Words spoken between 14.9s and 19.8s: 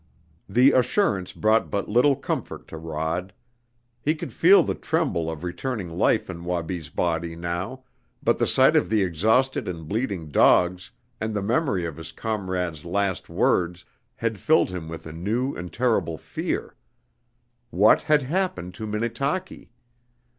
a new and terrible fear. What had happened to Minnetaki?